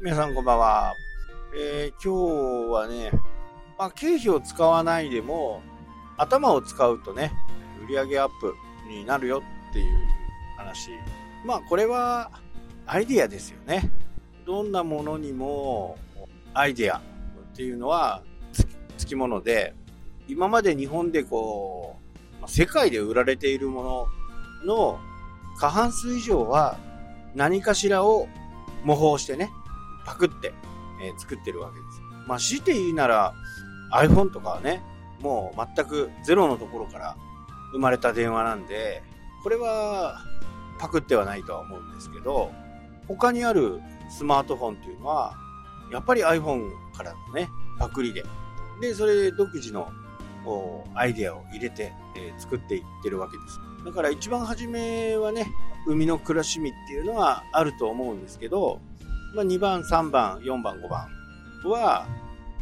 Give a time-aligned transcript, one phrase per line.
[0.00, 0.94] 皆さんこんばんは。
[1.56, 3.10] えー、今日はね、
[3.76, 5.60] まあ、経費を使わないでも、
[6.16, 7.32] 頭を使うとね、
[7.88, 8.54] 売上アップ
[8.88, 10.06] になるよっていう
[10.56, 10.90] 話。
[11.44, 12.30] まあ、これは
[12.86, 13.90] アイディアですよね。
[14.46, 15.98] どんなものにも
[16.54, 17.00] アイディアっ
[17.56, 18.22] ていうのは
[18.98, 19.74] つきもので、
[20.28, 21.96] 今まで日本でこ
[22.40, 24.06] う、世界で売られているも
[24.62, 25.00] のの
[25.58, 26.78] 過半数以上は
[27.34, 28.28] 何かしらを
[28.84, 29.50] 模倣してね、
[30.08, 30.54] パクって、
[31.02, 32.00] えー、作ってるわけです。
[32.26, 33.34] まあ、強いて言うなら
[33.92, 34.82] iPhone とかはね、
[35.20, 37.16] もう全くゼロのところから
[37.72, 39.02] 生まれた電話なんで、
[39.42, 40.24] これは
[40.78, 42.50] パクってはないとは思うんですけど、
[43.06, 45.34] 他にあるスマートフォンっていうのは、
[45.92, 47.48] やっぱり iPhone からのね、
[47.78, 48.24] パクリで。
[48.80, 49.90] で、それ独自の
[50.94, 53.60] アイデアを入れて、えー、作っていってるわけです。
[53.84, 55.50] だから一番初めはね、
[55.86, 58.80] 生みの苦しみっていうのはあると思うんですけど、
[59.34, 61.08] まあ、2番、3番、4番、5番
[61.64, 62.06] は、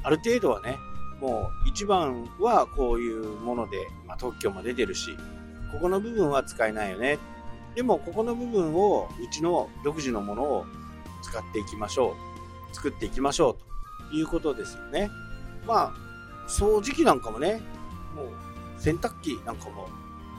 [0.02, 0.78] ある程度はね、
[1.20, 5.16] もう1番はこういうもので、まあ、特許も出てるし、
[5.72, 7.18] ここの部分は使えないよね。
[7.74, 10.66] でも、ここの部分を、うちの独自のものを
[11.22, 12.14] 使っていきましょ
[12.72, 12.74] う。
[12.74, 13.56] 作っていきましょ
[14.08, 14.10] う。
[14.10, 15.10] ということですよね。
[15.66, 15.92] まあ、
[16.48, 17.60] 掃除機なんかもね、
[18.14, 19.88] もう洗濯機なんかも、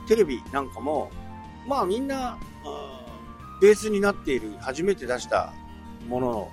[0.08, 1.10] テレビなんかも、
[1.68, 2.38] まあみんな、
[3.60, 5.52] ベースになっている、初めて出した
[6.06, 6.48] ものの、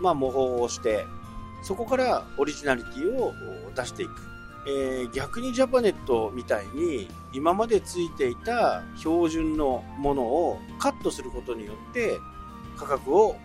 [0.00, 1.04] まあ、模倣をして、
[1.62, 3.32] そこからオリジナリティを
[3.74, 4.12] 出していく。
[4.64, 12.16] えー、逆にジャパネットみたいに今までついていた標準のものをカットすることによって
[12.76, 13.36] 価格を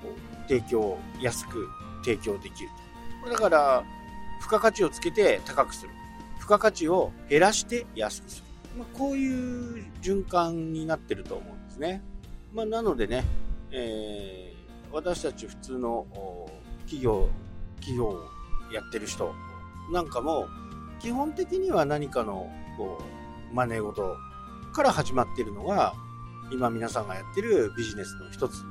[0.48, 1.68] 提供、安く
[2.04, 2.70] 提供できる
[3.24, 3.32] と。
[3.32, 3.84] だから、
[4.40, 5.92] 付加価値をつけて高くする。
[6.40, 8.44] 付加価値を減らして安くする。
[8.78, 12.02] まあ、こういう循環になってると思うんですね。
[12.54, 13.24] まあ、なのでね、
[13.72, 14.54] え
[14.92, 16.06] 私たち普通の
[16.82, 17.30] 企業、
[17.76, 18.24] 企業を
[18.72, 19.34] やってる人
[19.92, 20.48] なんかも、
[21.00, 23.02] 基本的には何かのこ
[23.52, 24.16] う真似事
[24.74, 25.94] から始まっているのが、
[26.52, 28.64] 今皆さんがやってるビジネスの一つ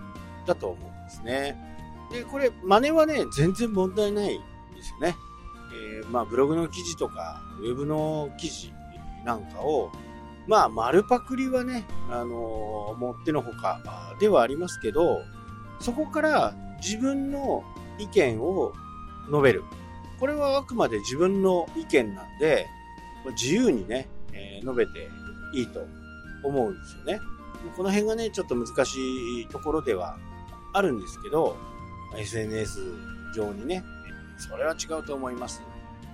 [0.46, 1.56] だと思うんですね。
[2.10, 4.40] で、これ、真似はね、全然問題ないん
[4.74, 5.16] ですよね。
[5.72, 8.72] えー、まあ、ブログの記事とか、ウェブの記事
[9.24, 9.90] なんかを、
[10.46, 15.22] まあ、丸パクリはね、あのー、もってのほかではありますけど、
[15.80, 17.62] そこから自分の
[17.98, 18.72] 意見を
[19.28, 19.64] 述べる。
[20.18, 22.66] これはあくまで自分の意見なんで、
[23.32, 25.08] 自由にね、えー、述べて
[25.52, 25.86] いいと
[26.42, 27.20] 思うんですよね。
[27.76, 30.16] この辺がね、ちょっと難しいところでは
[30.72, 31.56] あるんですけど、
[32.16, 32.80] SNS
[33.34, 33.82] 上にね、
[34.38, 35.62] それは違うと思います。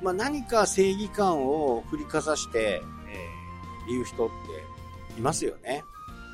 [0.02, 5.84] まあ、何か正義感を振りかざして、えー、言う人っていますよね。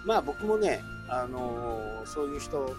[0.06, 0.80] まあ僕もね、
[1.10, 2.74] あのー、そういう人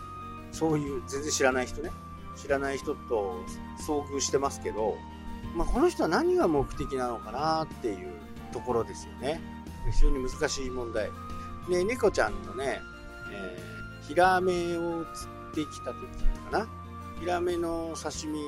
[0.51, 1.91] そういう全然知らない人ね、
[2.35, 3.43] 知らない人と
[3.79, 4.95] 遭遇してますけど、
[5.55, 8.13] まあ、この人は何が目的なのかなっていう
[8.51, 9.41] ところですよね。
[9.91, 11.09] 非常に難しい問題。
[11.67, 12.79] ね、猫ちゃんのね、
[13.31, 16.07] えー、ヒラメを釣ってきた時
[16.51, 16.67] かな。
[17.19, 18.39] ヒラメの刺身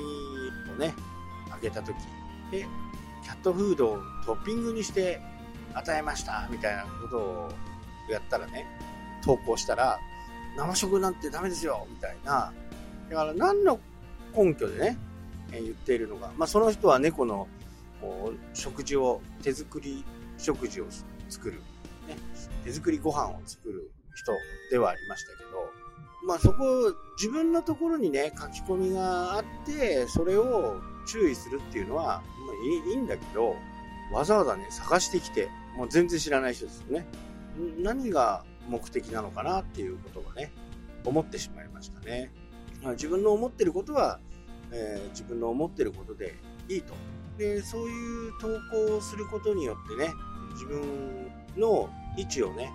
[0.72, 0.94] をね、
[1.50, 1.94] あげた時
[2.50, 2.66] で、
[3.22, 5.20] キャットフードをトッピングにして
[5.74, 7.52] 与えましたみたいなことを
[8.10, 8.66] やったらね、
[9.24, 9.98] 投稿したら、
[10.56, 12.52] 生食なんてダメですよみたいな。
[13.10, 13.80] だから何の
[14.36, 14.98] 根拠でね、
[15.52, 16.32] え、言っているのか。
[16.36, 17.48] まあ、その人は猫の
[18.54, 20.04] 食事を、手作り
[20.38, 20.86] 食事を
[21.28, 21.60] 作る、
[22.08, 22.16] ね、
[22.64, 24.32] 手作りご飯を作る人
[24.70, 25.50] ではありましたけど、
[26.26, 33.56] まあそこ、自分のところにね、書き込みがあって、それを注意するっていうのは、まあいいいいんだけど、
[34.12, 37.06] わざわざね、探してきて、もう全然知らない人ですよね。
[37.78, 40.52] 何が目的なのかなっていうことがね、
[41.04, 42.32] 思ってしまいましたね。
[42.82, 44.20] まあ、自分の思ってることは、
[44.70, 46.34] えー、自分の思ってることで
[46.68, 46.94] いいと。
[47.38, 50.12] で、そういう投稿をすることによってね、
[50.52, 52.72] 自分の位置をね、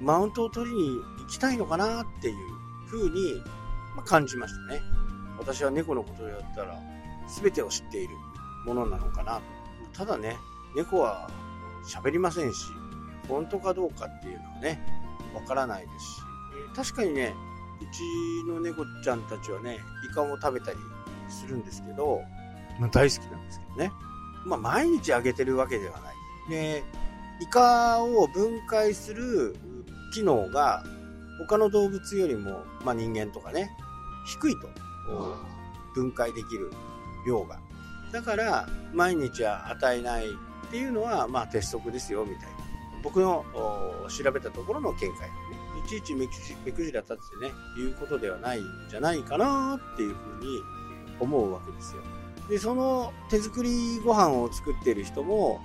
[0.00, 0.88] マウントを取りに
[1.20, 2.36] 行きたいのかなっていう
[2.90, 3.42] 風に、
[3.96, 4.80] ま感じましたね。
[5.38, 6.80] 私は猫のことをやったら、
[7.42, 8.14] 全てを知っている
[8.64, 9.40] ものなのかな
[9.92, 10.36] ただね、
[10.74, 11.28] 猫は
[11.84, 12.66] 喋りませんし、
[13.28, 14.80] 本当かどうかっていうのはね、
[15.34, 16.22] わからないですし、
[16.70, 17.34] えー、確かにね、
[17.80, 19.78] うちの猫ちゃんたちはね、
[20.10, 20.78] イカも食べたり
[21.28, 22.20] するんですけど、
[22.78, 23.92] まあ、大好きなんですけどね。
[24.44, 26.14] まあ、毎日あげてるわけではない。
[26.50, 26.84] で、
[27.40, 29.56] イカを分解する
[30.14, 30.82] 機能が
[31.38, 33.70] 他の動物よりも、まあ、人間とかね、
[34.26, 34.68] 低いと。
[35.94, 36.70] 分解できる
[37.26, 37.58] 量が。
[38.12, 42.57] だから、毎日は与えないっていうのは、まあ、鉄則ですよ、みたいな。
[43.02, 43.44] 僕の
[44.08, 45.14] 調べたところの見解、ね、
[45.84, 50.62] いちいち目くじら立ってね、言うことではないんじゃないかなっていうふうに
[51.20, 52.02] 思うわけですよ。
[52.48, 55.60] で、その手作りご飯を作っている人も、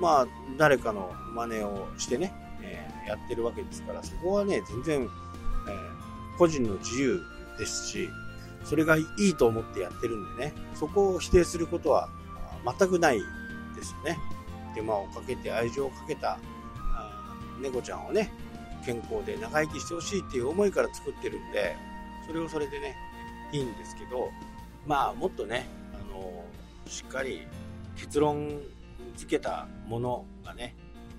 [0.00, 0.26] まあ、
[0.58, 2.32] 誰かの真似をしてね、
[2.62, 7.20] えー、やってるわけですから、そこはね、全然、えー、個人の自由
[7.58, 8.08] ですし、
[8.64, 12.08] それがいいと思ってやってるんでね、そこを否定することは
[12.78, 13.18] 全くない
[13.76, 14.18] ですよね。
[14.74, 16.38] 手間をかけて愛情をかけた
[17.62, 18.30] 猫ちゃんをね、
[18.84, 21.76] 健康で長生きしてほしいっていう思いから作ってるんで、
[22.26, 22.96] それをそれでね、
[23.52, 24.30] いいんですけど、
[24.86, 26.44] まあもっとね、あの、
[26.86, 27.46] しっかり
[27.96, 28.60] 結論
[29.16, 30.74] 付けたものがね、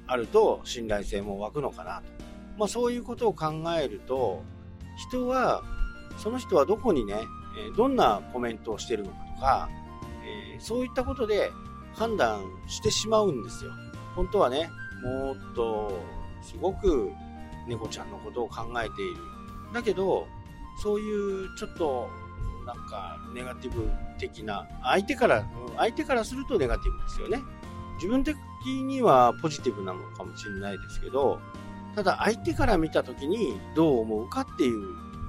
[0.08, 2.04] あると信頼性も湧くのかなと。
[2.58, 4.44] まあそういうことを考えると、
[5.10, 5.64] 人は、
[6.18, 7.16] その人はどこにね、
[7.78, 9.70] どんなコメントをしてるのかとか、
[10.56, 11.52] えそういったことで
[11.94, 13.72] 判断してしまうんですよ。
[14.16, 14.70] 本当はね、
[15.04, 16.00] もっと
[16.44, 17.12] すごく
[17.68, 19.18] 猫ちゃんのことを考えている。
[19.74, 20.28] だけど、
[20.82, 22.10] そういうちょっと
[22.66, 25.46] なんかネガティブ的な、相手から、
[25.78, 27.40] 相手からするとネガティブですよね。
[27.96, 28.36] 自分的
[28.66, 31.40] にはポジティブなのかもしれないですけど、
[31.96, 34.84] ただ相手から見た時にどう思うかっていう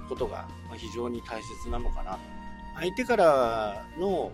[0.09, 2.19] ことが非常に大切なのかな。
[2.77, 4.33] 相手からの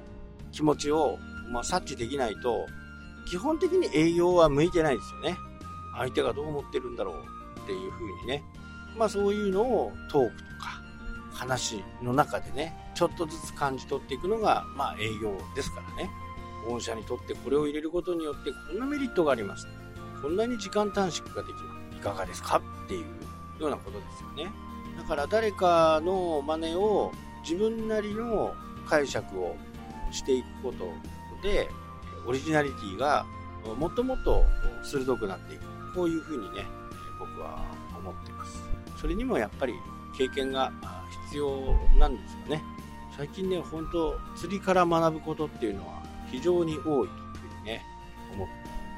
[0.52, 1.18] 気持ちを、
[1.52, 2.66] ま、察知できないと、
[3.28, 5.36] 基本的に営業は向いてないですよね。
[5.96, 8.42] 相手がどう思ってるんだろうっていう風にね。
[8.96, 10.82] まあそういうのをトークとか
[11.32, 16.10] 話の中でね、ちょっとずつ感じ取っていくのが、まあ営業ですからね。
[16.68, 19.66] 御社にとってこれを入れることによってこんなメリットがあります。
[20.20, 21.60] こんなに時間短縮ができま
[21.92, 21.96] す。
[21.96, 23.04] いかがですかっていう
[23.60, 24.52] ようなことですよね。
[24.98, 28.54] だから誰かの真似を自分なりの
[28.86, 29.56] 解釈を
[30.10, 30.92] していくこと
[31.42, 31.70] で、
[32.26, 33.24] オリジナリティが
[33.78, 34.44] もっともっと
[34.82, 35.69] 鋭くなっていく。
[35.94, 36.66] こういうふうにね、
[37.18, 37.64] 僕は
[37.98, 38.62] 思っています。
[39.00, 39.74] それにもやっぱり
[40.16, 40.72] 経験が
[41.26, 42.62] 必要なんですよね。
[43.16, 47.82] 最近ね、本当釣りから学ぶことっていうのは非常に多いというふうにね、
[48.34, 48.54] 思って。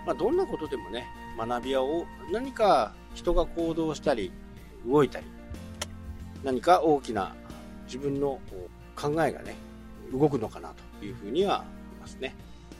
[0.06, 1.06] まあ、どんなことでもね、
[1.38, 4.32] 学び屋を何か人が行動したり、
[4.86, 5.26] 動いたり、
[6.42, 7.34] 何か大きな
[7.86, 8.40] 自分の
[8.96, 9.56] 考えがね、
[10.12, 11.66] 動くのかなというふうには思
[11.98, 12.34] いますね。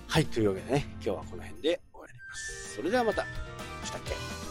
[0.08, 2.74] はい、というわけでね、今日はこの辺で終わります。
[2.74, 3.24] それではまた。
[3.86, 4.41] したっけ？